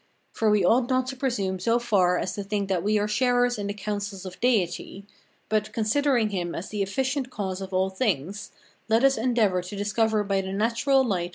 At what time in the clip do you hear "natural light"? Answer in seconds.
10.53-10.59